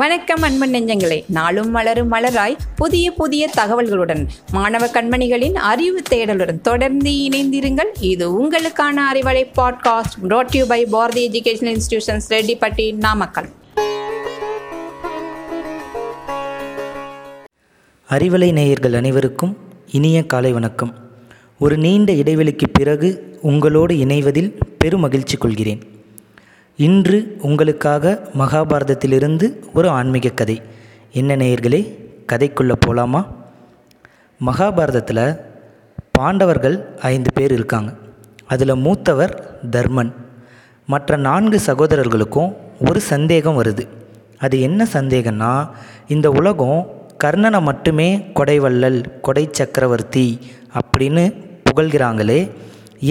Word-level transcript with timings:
வணக்கம் 0.00 0.42
அன்பன் 0.42 0.72
நெஞ்சங்களே 0.74 1.24
நாளும் 1.28 1.70
மலரும் 1.70 2.12
மலராய் 2.12 2.56
புதிய 2.76 3.06
புதிய 3.12 3.48
தகவல்களுடன் 3.56 4.22
மாணவ 4.52 4.86
கண்மணிகளின் 4.86 5.56
அறிவு 5.62 6.00
தேடலுடன் 6.10 6.60
தொடர்ந்து 6.60 7.12
இணைந்திருங்கள் 7.26 7.90
இது 8.00 8.26
உங்களுக்கான 8.38 9.06
Arivalai 9.10 9.44
podcast 9.56 10.16
brought 10.28 10.54
you 10.54 10.66
by 10.66 10.80
Bharathi 10.84 11.24
education 11.28 11.72
institutions 11.72 12.28
Rettipatti 12.30 12.86
Namakkal 12.98 13.50
Arivalai 18.08 18.52
நேயர்கள் 18.52 18.94
அனைவருக்கும் 18.94 19.54
இனிய 19.92 20.26
காலை 20.26 20.52
வணக்கம் 20.52 20.94
ஒரு 21.58 21.76
நீண்ட 21.76 22.12
இடைவெளிக்கு 22.12 22.68
பிறகு 22.72 23.10
உங்களோடு 23.42 23.94
இணைவதில் 23.96 24.54
பெருமகிழ்ச்சி 24.84 25.38
கொள்கிறேன் 25.38 25.82
இன்று 26.78 27.18
உங்களுக்காக 27.42 28.04
மகாபாரதத்திலிருந்து 28.34 29.46
ஒரு 29.72 29.88
ஆன்மீக 29.88 30.28
கதை 30.30 30.56
என்ன 31.12 31.36
நேயர்களே 31.36 31.80
கதைக்குள்ளே 32.32 32.76
போகலாமா 32.76 33.20
மகாபாரதத்தில் 34.40 35.24
பாண்டவர்கள் 36.18 36.76
ஐந்து 37.06 37.30
பேர் 37.34 37.52
இருக்காங்க 37.52 37.90
அதில் 38.46 38.74
மூத்தவர் 38.76 39.34
தர்மன் 39.70 40.12
மற்ற 40.88 41.16
நான்கு 41.20 41.58
சகோதரர்களுக்கும் 41.60 42.52
ஒரு 42.88 43.02
சந்தேகம் 43.04 43.58
வருது 43.58 43.84
அது 44.38 44.56
என்ன 44.60 44.86
சந்தேகம்னா 44.92 45.52
இந்த 46.06 46.30
உலகம் 46.30 46.80
கர்ணனை 47.24 47.60
மட்டுமே 47.62 48.08
கொடைவள்ளல் 48.34 49.00
கொடை 49.20 49.44
சக்கரவர்த்தி 49.52 50.26
அப்படின்னு 50.74 51.24
புகழ்கிறாங்களே 51.64 52.40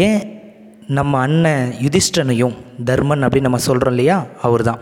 ஏன் 0.00 0.21
நம்ம 0.87 1.13
அண்ணன் 1.19 1.63
யுதிஷ்டனையும் 1.81 2.53
தர்மன் 2.85 3.23
அப்படின்னு 3.23 3.47
நம்ம 3.47 3.59
சொல்கிறோம் 3.59 3.93
இல்லையா 3.93 4.17
அவர் 4.41 4.63
தான் 4.63 4.81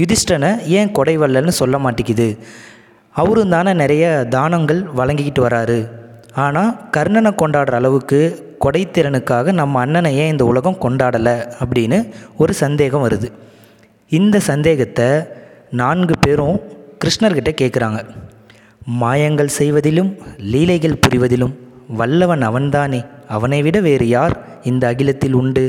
யுதிஷ்டனை 0.00 0.50
ஏன் 0.70 0.90
கொடைவல்லன்னு 0.92 1.52
சொல்ல 1.54 1.76
மாட்டேங்குது 1.78 2.26
அவரும் 3.14 3.52
தானே 3.52 3.72
நிறைய 3.74 4.04
தானங்கள் 4.28 4.80
வழங்கிக்கிட்டு 4.96 5.42
வராரு 5.44 5.78
ஆனால் 6.36 6.74
கர்ணனை 6.96 7.30
கொண்டாடுற 7.34 7.74
அளவுக்கு 7.74 8.20
கொடைத்திறனுக்காக 8.64 9.52
நம்ம 9.52 9.80
அண்ணனை 9.80 10.10
ஏன் 10.16 10.32
இந்த 10.32 10.44
உலகம் 10.44 10.80
கொண்டாடலை 10.80 11.36
அப்படின்னு 11.60 11.98
ஒரு 12.36 12.54
சந்தேகம் 12.54 13.04
வருது 13.06 13.30
இந்த 14.10 14.36
சந்தேகத்தை 14.46 15.08
நான்கு 15.72 16.16
பேரும் 16.26 16.58
கிருஷ்ணர்கிட்ட 16.98 17.52
கேட்குறாங்க 17.56 18.00
மாயங்கள் 18.96 19.56
செய்வதிலும் 19.56 20.10
லீலைகள் 20.50 21.00
புரிவதிலும் 21.00 21.54
வல்லவன் 21.96 22.42
அவன்தானே 22.42 23.00
அவனை 23.28 23.58
விட 23.62 23.78
வேறு 23.80 24.06
யார் 24.08 24.34
இந்த 24.66 24.84
அகிலத்தில் 24.86 25.34
உண்டு 25.34 25.64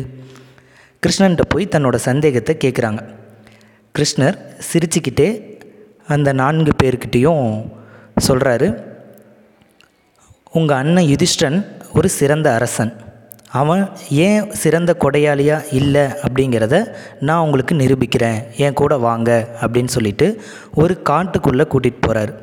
கிருஷ்ணன்கிட்ட 1.03 1.45
போய் 1.47 1.71
தன்னோட 1.71 1.97
சந்தேகத்தை 2.03 2.53
கேட்குறாங்க 2.59 3.01
கிருஷ்ணர் 3.95 4.37
சிரிச்சுக்கிட்டே 4.67 5.29
அந்த 6.07 6.29
நான்கு 6.33 6.71
பேர்கிட்டையும் 6.83 7.45
சொல்கிறாரு 8.27 8.67
உங்கள் 10.53 10.77
அண்ணன் 10.77 11.09
யுதிஷ்டன் 11.09 11.57
ஒரு 11.93 12.09
சிறந்த 12.11 12.47
அரசன் 12.53 12.91
அவன் 13.51 13.81
ஏன் 14.21 14.47
சிறந்த 14.53 14.91
கொடையாளியாக 14.99 15.69
இல்லை 15.71 16.05
அப்படிங்கிறத 16.23 16.75
நான் 17.19 17.43
உங்களுக்கு 17.43 17.73
நிரூபிக்கிறேன் 17.75 18.39
என் 18.57 18.73
கூட 18.73 18.93
வாங்க 18.97 19.29
அப்படின்னு 19.61 19.91
சொல்லிட்டு 19.91 20.27
ஒரு 20.75 20.95
காட்டுக்குள்ளே 21.09 21.65
கூட்டிகிட்டு 21.65 22.01
போகிறார் 22.01 22.33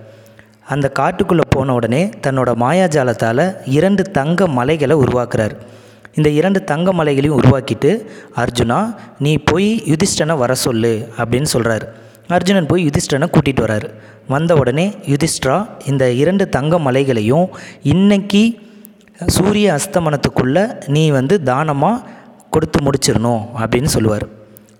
அந்த 0.66 0.86
காட்டுக்குள்ளே 0.98 1.46
போன 1.48 1.74
உடனே 1.74 2.02
தன்னோட 2.26 2.50
மாயாஜாலத்தால் 2.56 3.44
இரண்டு 3.70 4.04
தங்க 4.10 4.46
மலைகளை 4.50 4.96
உருவாக்குறார் 4.96 5.54
இந்த 6.14 6.28
இரண்டு 6.30 6.58
தங்க 6.64 6.88
மலைகளையும் 6.92 7.38
உருவாக்கிட்டு 7.38 7.90
அர்ஜுனா 8.36 8.78
நீ 9.18 9.32
போய் 9.44 9.68
யுதிஷ்டனை 9.86 10.34
வர 10.36 10.54
சொல்லு 10.56 10.92
அப்படின்னு 11.18 11.50
சொல்கிறாரு 11.52 11.86
அர்ஜுனன் 12.28 12.68
போய் 12.68 12.84
யுதிஷ்டனை 12.84 13.26
கூட்டிகிட்டு 13.28 13.64
வரார் 13.64 13.88
வந்த 14.28 14.52
உடனே 14.54 14.86
யுதிஷ்டரா 15.08 15.56
இந்த 15.86 16.04
இரண்டு 16.14 16.44
தங்க 16.48 16.78
மலைகளையும் 16.78 17.48
இன்னைக்கு 17.84 18.42
சூரிய 19.28 19.66
அஸ்தமனத்துக்குள்ளே 19.74 20.64
நீ 20.88 21.02
வந்து 21.10 21.34
தானமாக 21.42 22.02
கொடுத்து 22.50 22.78
முடிச்சிடணும் 22.86 23.44
அப்படின்னு 23.56 23.90
சொல்லுவார் 23.90 24.26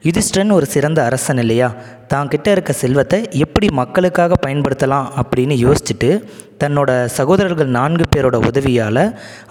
யுதிஷ்டன் 0.04 0.50
ஒரு 0.50 0.66
சிறந்த 0.66 1.00
அரசன் 1.02 1.38
இல்லையா 1.38 1.68
தான் 2.06 2.28
கிட்ட 2.28 2.48
இருக்க 2.50 2.72
செல்வத்தை 2.74 3.18
எப்படி 3.38 3.66
மக்களுக்காக 3.72 4.36
பயன்படுத்தலாம் 4.42 5.06
அப்படின்னு 5.20 5.54
யோசிச்சுட்டு 5.58 6.10
தன்னோட 6.58 6.90
சகோதரர்கள் 7.10 7.70
நான்கு 7.70 8.04
பேரோட 8.08 8.38
உதவியால் 8.46 9.02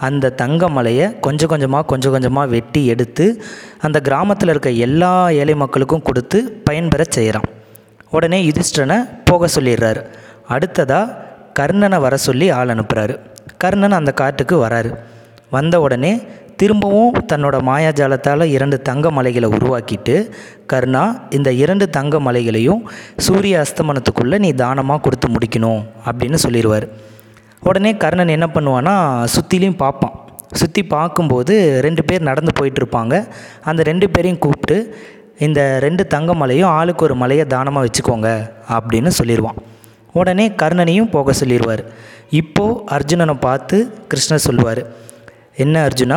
அந்த 0.00 0.32
தங்க 0.34 0.68
மலையை 0.68 1.06
கொஞ்சம் 1.20 1.50
கொஞ்சமாக 1.50 1.84
கொஞ்சம் 1.84 2.12
கொஞ்சமாக 2.12 2.52
வெட்டி 2.52 2.82
எடுத்து 2.86 3.26
அந்த 3.80 4.00
கிராமத்தில் 4.00 4.52
இருக்க 4.54 4.70
எல்லா 4.86 5.12
ஏழை 5.36 5.56
மக்களுக்கும் 5.56 6.06
கொடுத்து 6.06 6.40
பயன்பெற 6.64 7.04
செய்கிறான் 7.10 7.48
உடனே 8.12 8.40
யுதிஷ்டனை 8.44 8.98
போக 9.24 9.48
சொல்லிடுறாரு 9.54 10.02
அடுத்ததாக 10.48 11.12
கர்ணனை 11.58 11.98
வர 11.98 12.14
சொல்லி 12.20 12.46
ஆள் 12.52 12.72
அனுப்புகிறாரு 12.74 13.14
கர்ணன் 13.58 13.98
அந்த 13.98 14.12
காட்டுக்கு 14.12 14.56
வராரு 14.58 14.90
வந்த 15.50 15.74
உடனே 15.80 16.12
திரும்பவும் 16.56 17.16
தன்னோட 17.26 17.56
மாயாஜாலத்தால் 17.62 18.44
இரண்டு 18.46 18.76
தங்க 18.82 19.10
மலைகளை 19.10 19.48
உருவாக்கிட்டு 19.48 20.16
கருணா 20.66 21.04
இந்த 21.30 21.52
இரண்டு 21.54 21.86
தங்க 21.90 22.20
மலைகளையும் 22.20 22.82
சூரிய 23.18 23.62
அஸ்தமனத்துக்குள்ளே 23.62 24.38
நீ 24.38 24.50
தானமாக 24.56 25.02
கொடுத்து 25.02 25.28
முடிக்கணும் 25.28 25.82
அப்படின்னு 26.06 26.40
சொல்லிடுவார் 26.44 26.86
உடனே 27.62 27.92
கர்ணன் 27.96 28.34
என்ன 28.34 28.46
பண்ணுவான்னா 28.54 28.94
சுற்றிலையும் 29.34 29.78
பார்ப்பான் 29.78 30.16
சுற்றி 30.54 30.82
பார்க்கும்போது 30.86 31.54
ரெண்டு 31.80 32.02
பேர் 32.02 32.22
நடந்து 32.22 32.52
போயிட்டுருப்பாங்க 32.58 33.14
அந்த 33.64 33.82
ரெண்டு 33.82 34.06
பேரையும் 34.10 34.38
கூப்பிட்டு 34.38 34.76
இந்த 35.38 35.60
ரெண்டு 35.78 36.02
தங்க 36.06 36.32
மலையும் 36.34 36.72
ஆளுக்கு 36.72 37.04
ஒரு 37.04 37.14
மலையை 37.14 37.44
தானமாக 37.46 37.86
வச்சுக்கோங்க 37.86 38.28
அப்படின்னு 38.70 39.10
சொல்லிடுவான் 39.18 39.58
உடனே 40.14 40.44
கர்ணனையும் 40.60 41.10
போக 41.10 41.32
சொல்லிடுவார் 41.32 41.82
இப்போது 42.32 42.78
அர்ஜுனனை 42.90 43.34
பார்த்து 43.38 43.76
கிருஷ்ணர் 44.08 44.46
சொல்லுவார் 44.46 44.82
என்ன 45.56 45.74
அர்ஜுனா 45.84 46.16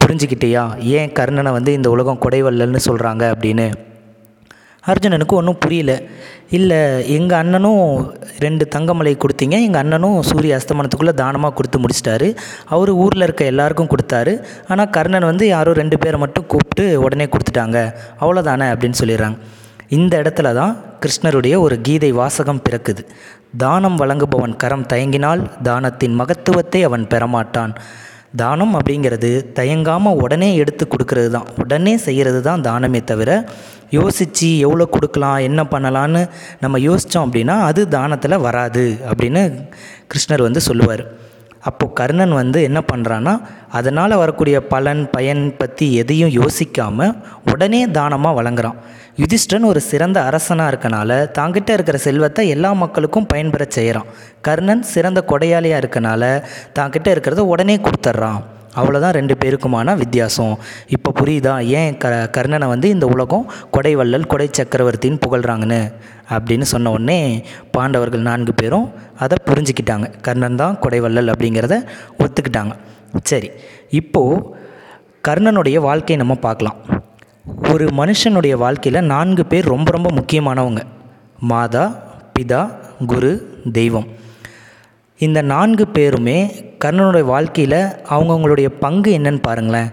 புரிஞ்சுக்கிட்டியா 0.00 0.62
ஏன் 0.92 1.12
கர்ணனை 1.12 1.50
வந்து 1.52 1.70
இந்த 1.72 1.88
உலகம் 1.90 2.22
கொடைவல்லல்னு 2.22 2.80
சொல்கிறாங்க 2.86 3.24
அப்படின்னு 3.32 3.66
அர்ஜுனனுக்கு 4.84 5.34
ஒன்றும் 5.34 5.60
புரியல 5.60 5.92
இல்லை 6.50 6.78
எங்கள் 7.08 7.38
அண்ணனும் 7.38 7.84
ரெண்டு 8.38 8.64
தங்கமலை 8.74 9.12
கொடுத்தீங்க 9.16 9.56
எங்கள் 9.58 9.82
அண்ணனும் 9.82 10.18
சூரிய 10.22 10.58
அஸ்தமனத்துக்குள்ளே 10.58 11.14
தானமாக 11.14 11.54
கொடுத்து 11.54 11.78
முடிச்சிட்டாரு 11.78 12.28
அவர் 12.68 12.92
ஊரில் 12.96 13.26
இருக்க 13.26 13.44
எல்லாருக்கும் 13.44 13.90
கொடுத்தாரு 13.90 14.34
ஆனால் 14.68 14.90
கர்ணன் 14.90 15.26
வந்து 15.26 15.46
யாரோ 15.46 15.72
ரெண்டு 15.72 15.98
பேரை 15.98 16.20
மட்டும் 16.20 16.46
கூப்பிட்டு 16.46 16.86
உடனே 17.00 17.26
கொடுத்துட்டாங்க 17.26 17.78
அவ்வளோதானே 18.20 18.68
அப்படின்னு 18.72 19.00
சொல்லிடுறாங்க 19.00 19.38
இந்த 19.90 20.14
இடத்துல 20.18 20.52
தான் 20.54 20.74
கிருஷ்ணருடைய 21.00 21.56
ஒரு 21.58 21.76
கீதை 21.80 22.10
வாசகம் 22.12 22.64
பிறக்குது 22.64 23.02
தானம் 23.56 23.96
வழங்குபவன் 23.96 24.56
கரம் 24.56 24.88
தயங்கினால் 24.88 25.42
தானத்தின் 25.62 26.14
மகத்துவத்தை 26.14 26.80
அவன் 26.82 27.04
பெறமாட்டான் 27.10 27.74
தானம் 28.36 28.74
அப்படிங்கிறது 28.74 29.30
தயங்காமல் 29.52 30.18
உடனே 30.22 30.48
எடுத்து 30.56 30.84
கொடுக்கறது 30.86 31.30
தான் 31.30 31.48
உடனே 31.56 31.94
செய்கிறது 31.96 32.40
தான் 32.42 32.64
தானமே 32.64 33.00
தவிர 33.04 33.30
யோசித்து 33.90 34.48
எவ்வளோ 34.58 34.86
கொடுக்கலாம் 34.86 35.38
என்ன 35.40 35.60
பண்ணலான்னு 35.64 36.22
நம்ம 36.60 36.78
யோசித்தோம் 36.78 37.26
அப்படின்னா 37.26 37.56
அது 37.62 37.82
தானத்தில் 37.88 38.42
வராது 38.42 38.84
அப்படின்னு 39.10 39.42
கிருஷ்ணர் 40.06 40.46
வந்து 40.46 40.60
சொல்லுவார் 40.60 41.04
அப்போது 41.66 41.94
கர்ணன் 41.94 42.32
வந்து 42.32 42.58
என்ன 42.62 42.80
பண்ணுறான்னா 42.92 43.34
அதனால் 43.70 44.14
வரக்கூடிய 44.16 44.56
பலன் 44.66 45.02
பயன் 45.10 45.44
பற்றி 45.56 45.86
எதையும் 45.94 46.34
யோசிக்காமல் 46.36 47.14
உடனே 47.52 47.82
தானமாக 47.90 48.38
வழங்குறான் 48.40 48.78
யுதிஷ்டன் 49.18 49.66
ஒரு 49.66 49.80
சிறந்த 49.82 50.18
அரசனாக 50.22 50.72
இருக்கனால 50.72 51.10
தாங்கிட்ட 51.32 51.70
இருக்கிற 51.72 51.98
செல்வத்தை 51.98 52.44
எல்லா 52.48 52.72
மக்களுக்கும் 52.74 53.26
பயன்பெற 53.26 53.64
செய்கிறான் 53.70 54.10
கர்ணன் 54.40 54.84
சிறந்த 54.86 55.22
கொடையாளியாக 55.28 55.82
இருக்கனால 55.82 56.24
தாங்கிட்ட 56.72 57.08
இருக்கிறத 57.10 57.44
உடனே 57.46 57.76
கொடுத்துட்றான் 57.78 58.42
அவ்வளோதான் 58.76 59.16
ரெண்டு 59.16 59.34
பேருக்குமான 59.36 59.94
வித்தியாசம் 59.96 60.54
இப்போ 60.88 61.10
புரியுதா 61.18 61.54
ஏன் 61.72 61.96
க 61.96 62.12
கர்ணனை 62.32 62.66
வந்து 62.68 62.88
இந்த 62.88 63.06
உலகம் 63.06 63.44
கொடைவள்ளல் 63.70 64.26
கொடை 64.26 64.48
சக்கரவர்த்தின்னு 64.52 65.22
புகழ்கிறாங்கன்னு 65.22 65.80
அப்படின்னு 66.30 66.66
சொன்ன 66.66 66.90
உடனே 66.90 67.20
பாண்டவர்கள் 67.70 68.22
நான்கு 68.22 68.54
பேரும் 68.54 68.86
அதை 69.18 69.38
புரிஞ்சுக்கிட்டாங்க 69.46 70.08
கர்ணன் 70.20 70.56
தான் 70.56 70.78
கொடைவள்ளல் 70.78 71.32
அப்படிங்கிறத 71.32 71.76
ஒத்துக்கிட்டாங்க 72.18 72.74
சரி 73.24 73.50
இப்போது 73.92 74.42
கர்ணனுடைய 75.24 75.76
வாழ்க்கையை 75.80 76.18
நம்ம 76.18 76.34
பார்க்கலாம் 76.40 76.78
ஒரு 77.68 77.86
மனுஷனுடைய 77.92 78.54
வாழ்க்கையில் 78.56 79.06
நான்கு 79.06 79.42
பேர் 79.46 79.66
ரொம்ப 79.66 79.88
ரொம்ப 79.90 80.08
முக்கியமானவங்க 80.10 80.82
மாதா 81.46 81.84
பிதா 82.32 82.60
குரு 83.06 83.30
தெய்வம் 83.72 84.06
இந்த 85.20 85.40
நான்கு 85.42 85.84
பேருமே 85.88 86.38
கர்ணனுடைய 86.84 87.24
வாழ்க்கையில் 87.24 87.80
அவங்கவுங்களுடைய 88.08 88.68
பங்கு 88.80 89.10
என்னன்னு 89.12 89.40
பாருங்களேன் 89.40 89.90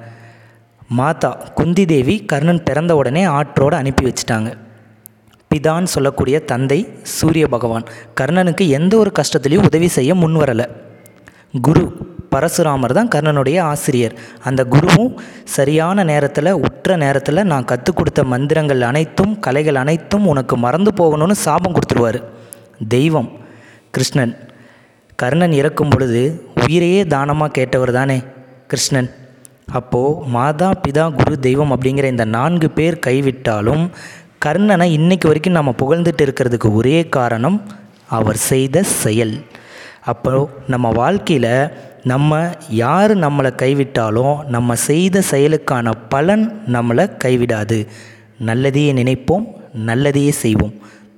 மாதா 0.90 1.30
குந்தி 1.54 1.84
தேவி 1.86 2.16
கர்ணன் 2.26 2.60
பிறந்த 2.64 2.92
உடனே 2.96 3.24
ஆற்றோடு 3.34 3.76
அனுப்பி 3.76 4.04
வச்சுட்டாங்க 4.06 4.50
பிதான் 5.52 5.86
சொல்லக்கூடிய 5.86 6.38
தந்தை 6.44 6.80
சூரிய 7.14 7.46
பகவான் 7.48 7.86
கர்ணனுக்கு 8.22 8.66
எந்த 8.70 8.94
ஒரு 8.98 9.12
கஷ்டத்துலேயும் 9.20 9.68
உதவி 9.68 9.90
செய்ய 9.90 10.14
முன் 10.16 10.36
வரலை 10.36 10.66
குரு 11.60 11.84
பரசுராமர் 12.34 12.94
தான் 12.94 13.12
கர்ணனுடைய 13.16 13.58
ஆசிரியர் 13.64 14.16
அந்த 14.44 14.62
குருவும் 14.66 15.12
சரியான 15.50 16.04
நேரத்தில் 16.04 16.52
உற்ற 16.62 16.96
நேரத்தில் 16.98 17.42
நான் 17.46 17.66
கற்றுக் 17.66 17.98
கொடுத்த 17.98 18.24
மந்திரங்கள் 18.26 18.84
அனைத்தும் 18.84 19.36
கலைகள் 19.40 19.76
அனைத்தும் 19.76 20.26
உனக்கு 20.26 20.58
மறந்து 20.58 20.94
போகணும்னு 21.00 21.38
சாபம் 21.42 21.76
கொடுத்துருவார் 21.76 22.20
தெய்வம் 22.90 23.30
கிருஷ்ணன் 23.92 24.34
கர்ணன் 25.20 25.54
இறக்கும் 25.54 25.90
பொழுது 25.90 26.22
உயிரையே 26.62 27.02
தானமாக 27.08 27.56
கேட்டவர் 27.58 27.92
தானே 27.92 28.18
கிருஷ்ணன் 28.68 29.10
அப்போது 29.74 30.30
மாதா 30.32 30.70
பிதா 30.80 31.06
குரு 31.12 31.36
தெய்வம் 31.40 31.72
அப்படிங்கிற 31.72 32.06
இந்த 32.06 32.26
நான்கு 32.30 32.68
பேர் 32.72 32.98
கைவிட்டாலும் 33.00 33.84
கர்ணனை 34.46 34.88
இன்னைக்கு 34.92 35.26
வரைக்கும் 35.28 35.58
நம்ம 35.58 35.72
புகழ்ந்துட்டு 35.74 36.24
இருக்கிறதுக்கு 36.24 36.70
ஒரே 36.74 36.98
காரணம் 37.10 37.58
அவர் 38.10 38.40
செய்த 38.44 38.84
செயல் 38.96 39.36
அப்போ 40.06 40.34
நம்ம 40.68 40.88
வாழ்க்கையில் 40.92 41.54
நம்ம 42.04 42.42
யார் 42.78 43.14
நம்மளை 43.18 43.52
கைவிட்டாலும் 43.56 44.34
நம்ம 44.48 44.76
செய்த 44.84 45.24
செயலுக்கான 45.32 45.94
பலன் 46.10 46.44
நம்மளை 46.68 47.06
கைவிடாது 47.24 47.78
நல்லதையே 48.46 48.92
நினைப்போம் 48.94 49.46
நல்லதையே 49.86 50.34
செய்வோம் 50.40 50.74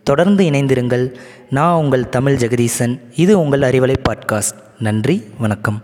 தொடர்ந்து 0.06 0.44
இணைந்திருங்கள் 0.50 1.06
நான் 1.50 1.80
உங்கள் 1.84 2.10
தமிழ் 2.10 2.36
ஜெகதீசன் 2.36 2.96
இது 3.16 3.34
உங்கள் 3.40 3.62
அறிவலை 3.62 3.98
பாட்காஸ்ட் 4.10 4.62
நன்றி 4.80 5.18
வணக்கம் 5.38 5.80